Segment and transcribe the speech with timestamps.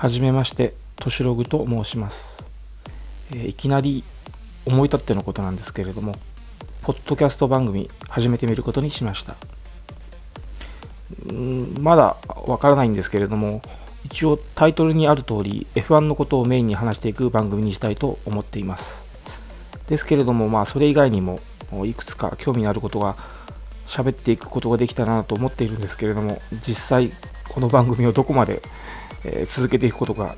[0.00, 2.48] はじめましてとしログと申します、
[3.32, 4.02] えー、いきなり
[4.64, 6.14] 思い立ってのことなんですけれども
[6.80, 9.36] ポッドキャスト番組始めてみることにしました。
[11.30, 12.16] んまだ
[12.46, 13.60] わからないんですけれども
[14.06, 19.04] 一応タイトルにある通り F1 のことをメインに話していく番組にしたいと思っています。
[19.86, 21.40] ですけれどもまあそれ以外にも
[21.84, 23.16] いくつか興味のあることが
[23.84, 27.12] 喋っていくことができたらなと思っているんですけれども実際
[27.50, 28.62] この番組をどこまで、
[29.24, 30.36] え続けていくことが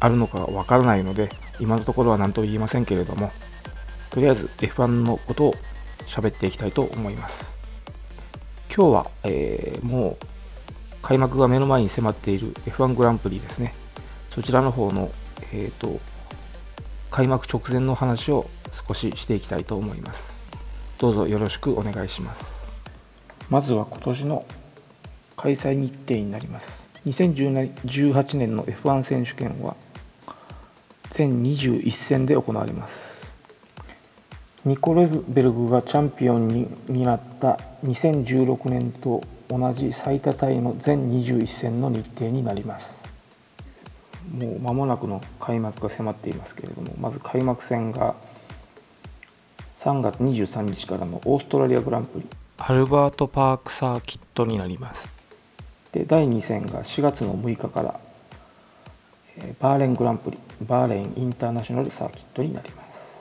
[0.00, 1.30] あるのかわからないので
[1.60, 3.32] 今のところは何とも言えませんけれども
[4.10, 5.54] とりあえず F1 のことを
[6.06, 7.56] 喋っていきたいと思います。
[8.74, 10.26] 今日は、えー、もう
[11.00, 13.74] 開幕が目の前に迫っている F1 グランプリですね。
[14.30, 15.10] そちらの方の、
[15.52, 16.00] えーと
[17.12, 18.48] 開幕直前の話を
[18.88, 20.40] 少ししていきたいと思います。
[20.98, 22.70] どうぞよろしくお願いします。
[23.50, 24.46] まずは今年の
[25.42, 26.88] 開催日程になります。
[27.04, 29.74] 2018年の F1 選手権は
[31.10, 33.34] 全21戦で行われます。
[34.64, 43.10] ニコ・レズベルグがチャンピオンになった2016年と同じ最多タイの全21戦の日程になります。
[44.32, 48.14] もう間もなくの開幕が迫っていますけれどもまず開幕戦が
[49.78, 52.26] 3月23日からのオーストラリアグランプリ。
[52.58, 55.21] アルバートパークサーキットになります。
[55.92, 58.00] で第2戦が4月の6日から
[59.60, 63.20] バーレングランプリバーレンインターナショナルサーキットになります。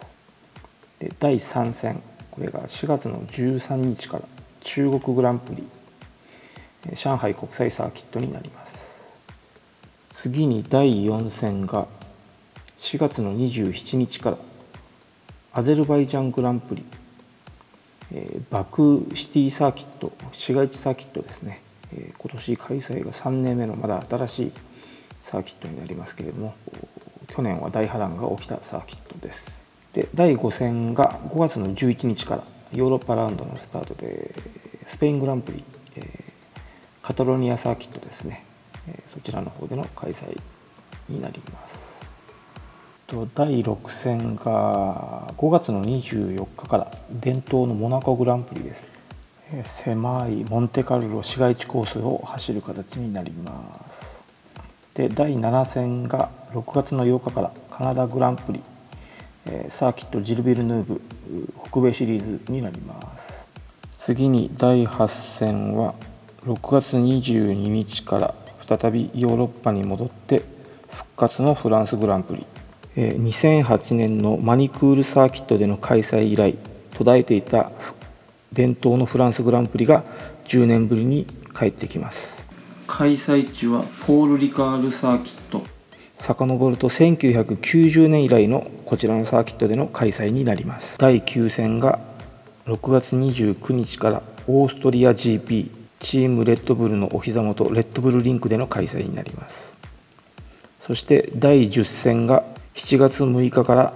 [0.99, 4.23] で第3戦これが4月の13日から
[4.61, 5.67] 中国グランプリ
[6.95, 9.01] 上海国際サーキットになります。
[10.09, 11.87] 次に第4戦が
[12.77, 14.37] 4月の27日から
[15.53, 16.85] アゼルバイジャングランプリ
[18.13, 21.61] えバクシティサーキット市街地サーキットですね、
[21.93, 24.51] え今年開催が3年目のまだ新しい
[25.21, 26.55] サーキットになりますけれども
[27.27, 29.63] 去年は大波乱が起きたサーキットです。
[29.93, 32.43] で第5戦が5月の11日から
[32.73, 34.33] ヨーロッパラウンドのスタートで
[34.87, 35.63] スペイングランプリ、
[35.95, 36.23] え
[37.01, 38.45] カタロニアサーキットですね、
[38.87, 40.39] えそちらの方での開催
[41.09, 41.91] になります。
[43.07, 49.00] と第6戦が5月の24日から伝統のモナコグランプリです。
[49.65, 54.23] 狭いモンテカルロ市街地コースを走る形になります。
[54.93, 58.61] で第7戦が6月の8日からカナダグランプリ
[59.69, 61.01] サーキットジルビルヌーブ
[61.69, 63.47] 北米シリーズになります。
[63.97, 65.95] 次に第8戦は
[66.45, 68.35] 6月22日から
[68.65, 70.43] 再びヨーロッパに戻って
[70.89, 72.45] 復活のフランスグランプリ。
[72.95, 76.57] 2008年のマニクールサーキットでの開催以来
[76.93, 78.00] 途絶えていた復
[78.53, 80.03] 伝統のフランスグランプリが
[80.45, 81.25] 10年ぶりに
[81.57, 82.45] 帰ってきます。
[82.87, 85.63] 開催地はポール・リカールサーキット。
[86.17, 90.97] 遡ると1990年以来のこちらのサーキットでの開催になります。
[90.99, 91.99] 第9戦が
[92.65, 95.69] 6月29日からオーストリア GP
[95.99, 99.77] チームレッドブルのお膝元レッドブルリンクでの開催になります。
[100.81, 102.43] そして第10戦が
[102.75, 103.93] 7月6日から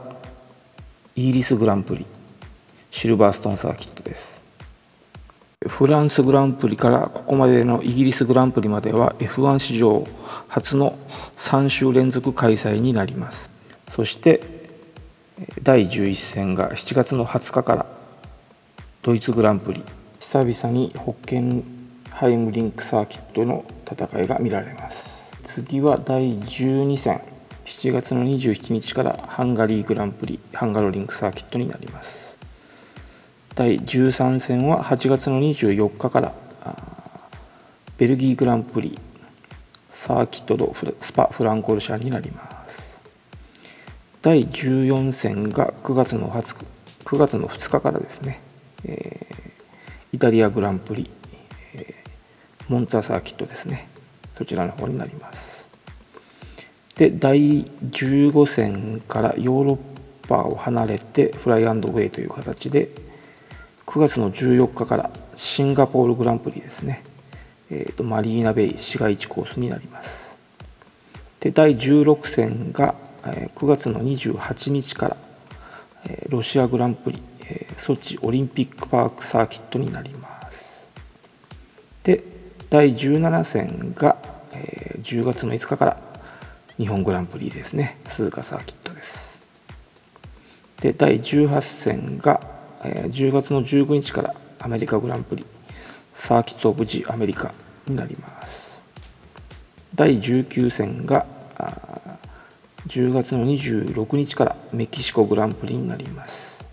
[1.15, 2.05] イギリスグランプリ
[2.91, 4.41] シルバーストーンサーキットです
[5.67, 10.07] フランスグランプリからここまでのイギリスグランプリまでは F1 史上
[10.47, 10.97] 初の
[11.37, 13.49] 3週連続開催になります。
[13.89, 14.41] そして
[15.63, 17.85] 第11戦が7月の20日から
[19.01, 19.83] ドイツグランプリ。
[20.19, 21.63] 久々にホッケン
[22.09, 25.31] ハイムリンクサーキットの戦いが見られます。
[25.43, 27.21] 次は第12戦。
[27.65, 32.34] 7月の27日からハンガリーグランプリハンガロリンクサーキットになります。
[33.55, 36.33] 第13戦は8月の24日から
[37.97, 38.99] ベルギーグランプリ
[39.89, 42.99] サーキットドスパフランコルシャンになります。
[44.21, 46.65] 第14戦が9月の20日
[47.05, 48.41] 9月の2日からですね、
[48.83, 51.09] えー、イタリアグランプリ、
[51.75, 53.88] えー、モンツァサーキットですね。
[54.38, 55.69] そちらの方になります。
[56.97, 63.05] で第15戦からヨーロッパを離れてフライアンドウェイという形で
[63.85, 67.03] 9月の14日からシンガポールグランプリですね、
[67.69, 70.37] えーと、マリーナベイ市街地コースになります。
[71.39, 75.17] で第16戦が9月の28日から
[76.29, 77.21] ロシアグランプリ
[77.77, 80.87] ソチオリンピックパークサーキットになります。
[82.03, 82.23] で
[82.69, 84.17] 第17戦が
[85.01, 86.01] 10月の5日から
[86.77, 87.99] 日本グランプリですね。
[88.05, 89.39] 鈴鹿サーキットです。
[90.81, 92.55] で第18戦が
[92.85, 95.45] 10月の15日からアメリカグランプリ
[96.13, 97.53] サーキット・オブ・ジ・アメリカ
[97.87, 98.83] になります。
[99.93, 101.25] 第19戦が
[102.87, 106.65] 10月の26日からメキシコグランプリになります。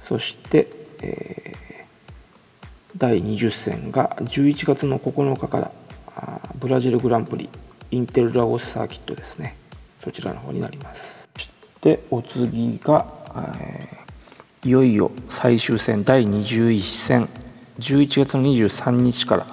[0.00, 0.68] そして、
[1.00, 5.70] えー、第20戦が11月の9日から
[6.56, 7.48] ブラジルグランプリ
[7.90, 9.56] インテルラゴスサーキットですね。
[10.02, 11.28] そちらの方になります。
[11.36, 11.50] そし
[11.80, 13.06] てお次が、
[13.36, 13.95] えー、
[14.66, 17.28] いよいよ最終戦第21戦
[17.78, 19.46] 11月の23日から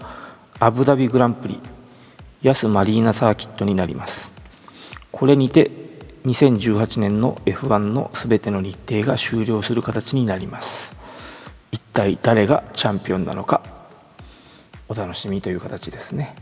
[0.59, 1.59] アブダビグランプリ
[2.41, 4.31] ヤスマリーナサーキットになります。
[5.11, 5.69] これにて
[6.25, 10.95] 2018年の F1 の全ての日程が終了する形になります。
[11.71, 13.61] 一体誰がチャンピオンなのか
[14.89, 16.33] お楽しみという形ですね。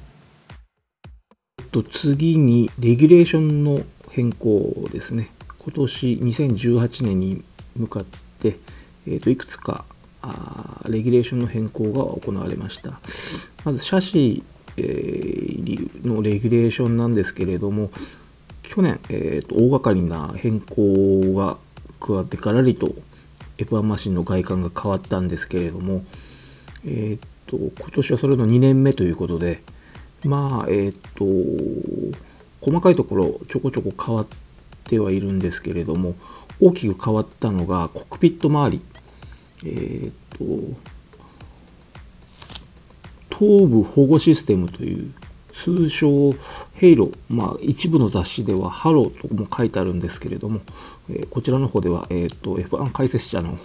[1.73, 3.81] と次にレギュレーションの
[4.11, 5.29] 変更ですね。
[5.59, 7.43] 今年2018年に
[7.75, 8.05] 向かっ、
[8.49, 9.85] えー、といくつか
[10.21, 12.99] あレギュレーションの変更が行われました。
[13.63, 17.91] まずシャシーのレギュレーションなんですけれども
[18.63, 21.57] 去年、えーと、大掛かりな変更が
[21.99, 22.93] 加わってからりと
[23.57, 26.03] F1 マシンの外観が変わったんですけれども、
[26.85, 29.61] えーと、今年はそれの2年目ということで
[30.23, 32.17] まあえっ、ー、と
[32.61, 34.27] 細かいところちょこちょこ変わっ
[34.85, 36.15] てはいるんですけれども
[36.59, 38.81] 大きく変わったのがコックピット周り
[39.65, 40.91] えっ、ー、と
[43.29, 45.13] 頭部保護システムという
[45.63, 46.33] 通称
[46.73, 50.61] ヘイロー、まあ、一部の雑誌ではハローとも書いてあるんですけれども、
[51.09, 53.57] えー、こちらの方では、えーと、F1 解説者の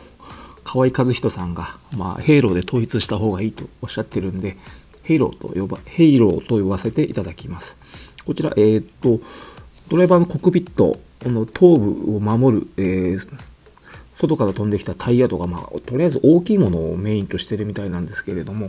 [0.65, 4.56] 河合和人さんが、まあ、ヘイローで統一した方がいいとおっしゃってるんで、
[5.05, 7.77] ヘイローと呼ば、ヘイローと呼ばせていただきます。
[8.27, 9.21] こちら、えっ、ー、と、
[9.89, 13.39] ドライバーのコックピットこの頭部を守る、えー、
[14.15, 18.69] 外から飛んできたタイヤとか、まあ、とりあえず大きいものをメインとしてるみたいなんですけれども、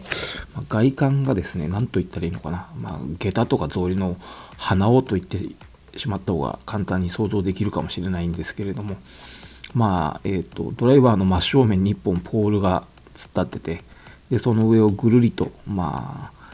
[0.55, 4.17] まあ、外観がですね、何と言ったらいいのかな、まあ、下駄とか草履の
[4.57, 5.39] 鼻緒と言って
[5.97, 8.97] しまった方が簡単に想像できるかもしれないんですけれども、
[9.73, 12.83] まあ、えっ、ー、と、ドライバーの真正面に1本ポールが
[13.15, 13.83] 突っ立ってて、
[14.29, 16.47] で、その上をぐるりと、まあ、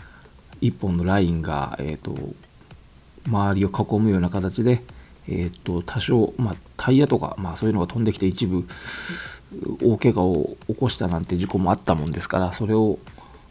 [0.61, 2.15] 1本のラインが、えっ、ー、と、
[3.27, 4.83] 周りを囲むような形で、
[5.27, 8.65] えー、と多少、まあ、タイヤとか、まあ、そういうのが飛んできて一部
[9.81, 12.99] 大怪我を起こしたなんて事故もあったもんですからそれを、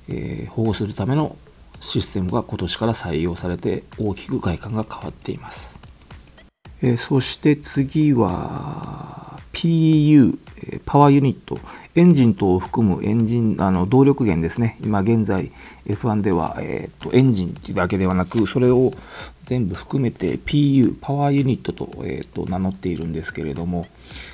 [0.09, 1.37] えー、保護するための
[1.81, 5.79] システムが今年から採用されて大きく外観が変わっています、
[6.83, 9.32] えー、そして次は
[9.63, 10.39] PU
[10.85, 11.61] パワーユニット
[11.95, 14.77] エンジン等を含むエンジンあの動力源ですね。
[14.83, 15.53] 今現在
[15.87, 18.93] F1 では、えーと、エンジンだけではなくそれを
[19.45, 23.87] 全部含めて PU パワーユニットと,、えーと、名乗っているんですけれども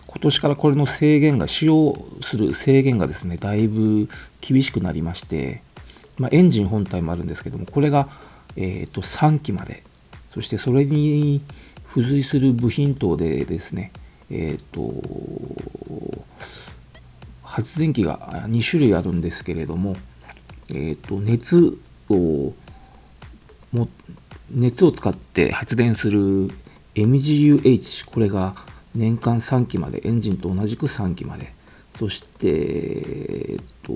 [0.07, 4.09] 今年からこれの制限が使用する制限がですねだいぶ
[4.41, 5.63] 厳しくなりまして、
[6.17, 8.09] まあ、エンジン本体もあるんですけどもこれが、
[8.57, 9.83] えーと、3機まで
[10.33, 11.43] そしてそれに
[11.95, 13.93] 付随する部品等でですね
[14.31, 16.25] えっ、ー、と
[17.43, 19.97] 発電機が2種類あるんですけれども、
[20.71, 21.79] えーと、熱
[22.09, 22.53] を
[23.73, 23.89] も
[24.51, 26.51] 熱を使って発電する
[26.95, 28.55] MGUH これが
[28.95, 31.53] 年間3機までエンジンと同じく3機まで。
[31.99, 33.93] そして、えーと、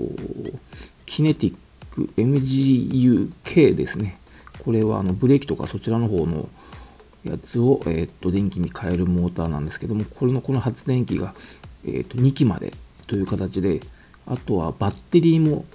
[1.05, 1.55] キネティッ
[1.89, 4.17] ク MGUK ですね。
[4.59, 6.49] これはあのブレーキとかそちらの方の
[7.23, 11.33] やつを、えーと、電気に変えるモーターなんですけどもこれのこの発電機が、
[11.85, 12.73] えーと2機まで
[13.07, 13.81] という形で、
[14.25, 15.65] あとはバッテリーも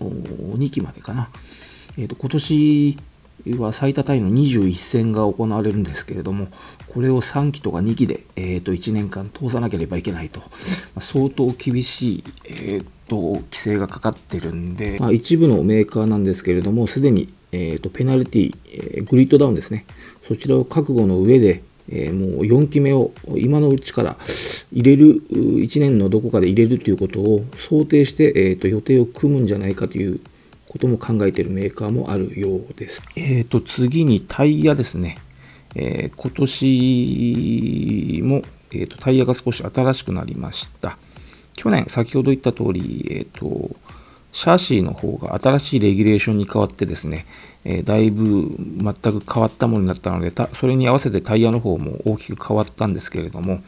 [0.00, 1.28] 2機までかな。
[1.96, 2.98] えーと、今年
[3.58, 6.48] は最多タイの21戦が行われるんですけれども、
[6.88, 10.46] これを3機とか2機で、えー、と1年間通さなければいけないと、ま
[10.96, 19.84] あ、相当厳しい、えーと、規制がかかってるんで、まあ、一部のメーカーなんですけれども、すでに、えーと、ペナルティ、えー、グリッドダウンですね、
[20.26, 24.16] そちらを覚悟の上で、え、もう4期目を今のうちから
[24.72, 30.20] 入れる、1年のどこかで入れるということを想定して、えーと、予定を組むんじゃないかという
[30.68, 33.02] ことも考えているメーカーもあるようです。
[33.16, 35.18] えーと、次にタイヤですね。
[35.74, 40.96] えー、今年も、えーと、タイヤが少し新しくなりました。
[41.54, 43.76] 去年、先ほど言った通り、えーと
[44.34, 47.24] シャーシーの方が新しいレギュレーションに変わってですね、
[47.64, 53.62] えー、だいぶ全く変わったものになったので、それに合わせてタイヤの方も大きく変わったんですけれども、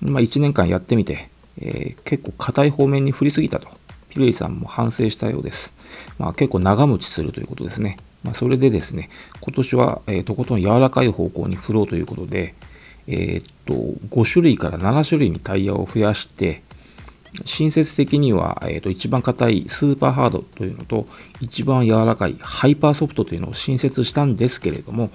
[0.00, 3.68] まあ、1年間やってみて、えー、結構硬い方面に振りすぎたと、
[4.08, 5.74] ピレイさんも反省したようです。
[6.18, 7.98] まあ、結構長持ちするということですね。
[8.24, 9.10] まあ、それでですね、
[9.40, 12.54] 今年は、えー、とことん柔らかい方向に振ろうということで、
[13.06, 16.62] えー、っと5種類から7種類にタイヤを増やして、
[17.44, 21.06] 親切的には、えー、と一番硬いスーパーハードというのと
[21.40, 25.10] 一番柔らかいハイパーソフトというのを新設したんですけれども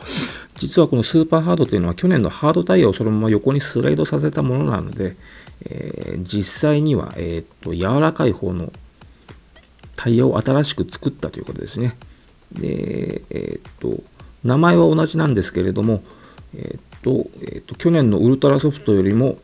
[0.55, 5.15] 実はこのスーパーハードというのは去年のハードタイヤをそのまま横にスライドさせたものなので、
[5.65, 8.71] えー、実際には、えー、と柔らかい方の
[9.95, 11.95] タイヤを新しく作ったということですね。
[12.53, 14.01] で、えっ、と
[14.43, 16.03] 名前は同じなんですけれども、
[16.55, 19.37] えっ、とえっと去年のウルトラソフトよりも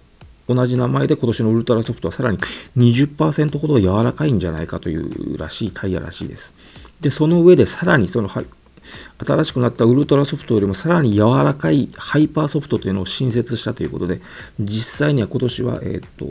[0.48, 2.38] 同じ名前で今年のウルトラソフトはさらに
[2.77, 6.54] 20%ほど柔らかいんじゃないかというらしいタイヤらしいです。
[7.01, 14.22] で、その上でさらにその新しくなったウルトラソフトよりもさらに柔らかいハイパーソフトというのを新設したということで、
[14.60, 16.25] 実際には今年は、えっ、と、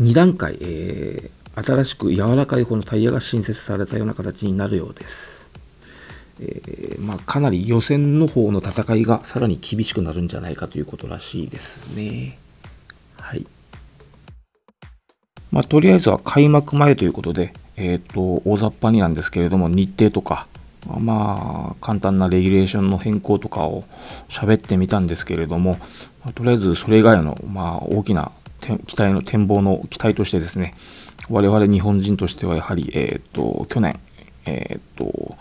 [0.00, 5.50] 2段階、えー、新しく柔らかい方のタイヤが新設されたような形になるようです。
[6.40, 12.38] えー、まあ、かなり予選の方の戦いがさらに厳しくなるんじゃないかということらしいですね。
[15.50, 20.46] まあ、とりあえずは開幕前ということで、えっ、ー、と、大雑把になんですけれども、日程とか、
[20.86, 23.84] まあ、簡単なレギュレーションの変更とかを
[24.28, 25.78] 喋ってみたんですけれども、
[26.24, 30.74] まあ、とりあえずそれ以外の、まあ、大きな期待の展望の期待としてですね、
[31.28, 33.98] 我々日本人としてはやはり、えっ、ー、と、去年、
[34.46, 35.36] えっ、ー、と、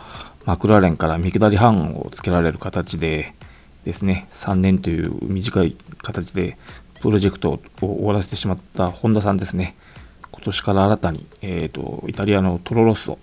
[0.45, 3.33] マクラーレンから見下り半をつけられる形で
[3.85, 6.57] ですね、3年という短い形で
[7.01, 9.75] プロジェクトを終わらせてしまった本田さんですね。
[10.31, 13.17] 今年から新たに、えーと、イタリアのトロロッソ、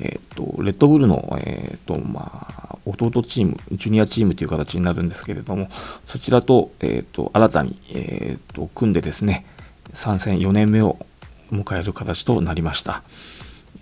[0.00, 5.68] えーと、レッドブルの、えーとまあ、弟チーム、ジュニアチームという形になるんですけれども、
[6.06, 9.46] そちらと,、えー、と新たに、えー、と組んでですね、
[9.92, 10.98] 参戦4年目を
[11.50, 13.02] 迎える形となりました。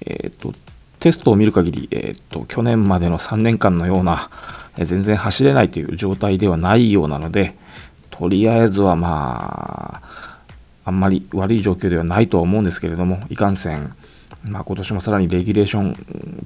[0.00, 0.52] えー、と
[0.99, 4.30] テストを見る限り、えー、と去年までの3年間のような、
[4.78, 7.54] え、全然走れないという状態ではないようなので、
[8.18, 10.40] とりあえずはまあ、
[10.87, 13.94] あんまり悪い状況ではないとは思うんですけれども、いかんせん、
[14.44, 15.92] まあ、今年もさらにレギュレーション、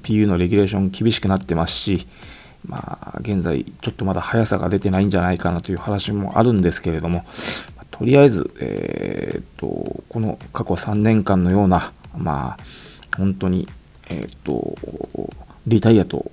[0.03, 2.07] PU のレギュレーション厳しくなってますし、
[2.67, 7.23] まあ、現在、ちょっとまだ速さが出てないんじゃないかなという話もあるんですけれども、
[7.89, 12.63] とりあえず、えー、っと、この過去3年間のような、まあ、
[13.15, 13.67] 本当に、
[14.09, 14.75] えー、っと、
[15.67, 16.29] リタイアと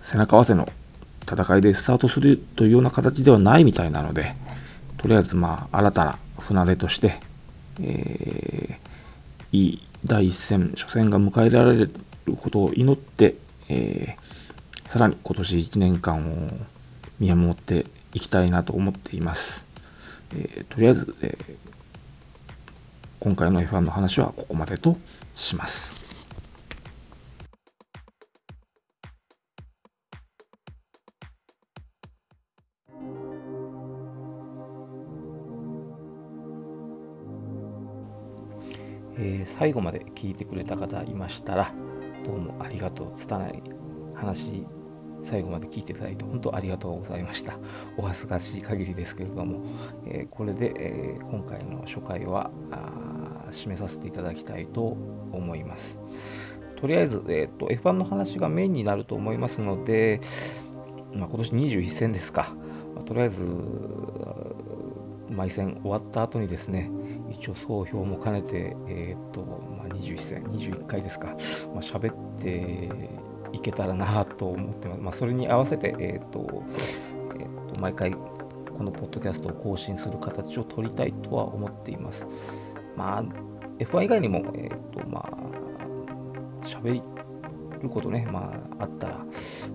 [0.00, 0.68] 背中合わせの
[1.24, 4.34] 戦いでスタートするというような形ではないみたいなので、
[4.98, 7.20] とりあえずまあ新たな船出として、
[7.80, 11.90] えー、いい第一戦、初戦が迎えられる
[12.36, 13.34] ことを祈って、
[13.68, 16.48] えー、さらに今年1年間を
[17.18, 19.66] 見守っていきたいなと思っています。
[20.34, 21.38] えー、とりあえず、え、
[23.20, 24.98] 今回の F1 の話はここまでと
[25.34, 25.93] します。
[39.16, 41.72] えー、最後まで聞いてくれた方いましたら、
[42.24, 43.12] どうもありがとう。
[43.14, 43.62] 拙い
[44.14, 44.66] 話、
[45.22, 47.58] 最後まで聞いていただいて、本当ありがとうございました。
[47.96, 49.64] お恥ずかしい限りですけれども、
[50.06, 52.50] えー、これで、えー、今回の初回は
[53.50, 54.96] 締めさせていただきたいと
[55.32, 56.00] 思います。
[56.76, 60.20] とりあえず、えーと、F1 の話がメインになると思いますので、
[61.14, 62.48] まあ、今年21戦ですか。
[62.94, 63.46] まあ、とりあえず、
[65.30, 66.90] 毎戦終わった後にですね、
[67.34, 71.36] 一応総評も兼ねて、えー、っと、まあ、21戦、21回ですか、まあ、
[71.80, 72.88] 喋って
[73.52, 75.00] いけたらなと思ってます。
[75.00, 76.62] まあ、それに合わせて、えー、っと、
[77.40, 82.26] えー、っと、毎回、このポッドキャストを更新する形を取りたいとは思っています。
[82.96, 83.24] まあ、
[83.78, 87.02] F1 以外にも、えっと、まあ、喋
[87.82, 89.24] ることね、まあ、あったら、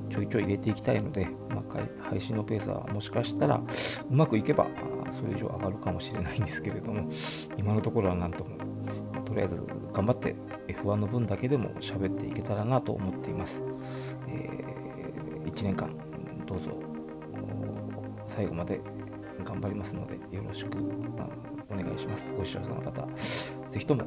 [0.10, 3.62] ちょいちょい入れていきたいので、まあ、配信のペースはもしかしたらう
[4.10, 4.68] まくいけば、
[5.12, 7.10] それ以上上がるかもしれないんですけれども、
[7.58, 8.58] 今のところはなんとも、
[9.26, 9.62] とりあえず
[9.94, 10.36] 頑張って
[10.68, 13.64] F1 の分だけでも喋っていけたらなと思っています。
[14.28, 15.92] えー、1年間、
[16.46, 16.72] どうぞ
[18.28, 18.80] 最後まで
[19.44, 20.78] 頑張りますので、よろしく、
[21.72, 22.32] お願いします。
[22.38, 23.08] ご視聴者の方、
[23.70, 24.04] ぜひとも、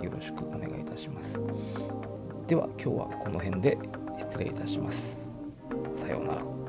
[0.00, 1.38] え、よろしくお願いいたします。
[2.46, 3.78] では、今日はこの辺で
[4.18, 5.32] 失礼いたします。
[5.94, 6.65] さようなら。